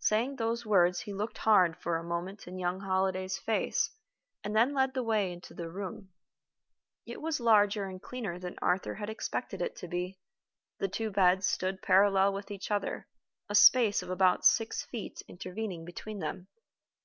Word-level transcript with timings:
Saying 0.00 0.34
those 0.34 0.66
words, 0.66 0.98
he 1.02 1.12
looked 1.12 1.38
hard, 1.38 1.76
for 1.80 1.94
a 1.96 2.02
moment, 2.02 2.48
in 2.48 2.58
young 2.58 2.80
Holliday's 2.80 3.38
face, 3.38 3.88
and 4.42 4.56
then 4.56 4.74
led 4.74 4.94
the 4.94 5.02
way 5.04 5.30
into 5.30 5.54
the 5.54 5.70
room. 5.70 6.08
It 7.06 7.22
was 7.22 7.38
larger 7.38 7.84
and 7.84 8.02
cleaner 8.02 8.36
than 8.36 8.58
Arthur 8.60 8.94
had 8.96 9.08
expected 9.08 9.62
it 9.62 9.78
would 9.80 9.90
be. 9.92 10.18
The 10.80 10.88
two 10.88 11.12
beds 11.12 11.46
stood 11.46 11.82
parallel 11.82 12.32
with 12.32 12.50
each 12.50 12.72
other, 12.72 13.06
a 13.48 13.54
space 13.54 14.02
of 14.02 14.10
about 14.10 14.44
six 14.44 14.82
feet 14.82 15.22
intervening 15.28 15.84
between 15.84 16.18
them. 16.18 16.48